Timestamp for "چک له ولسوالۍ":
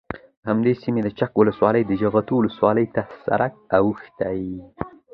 1.19-1.83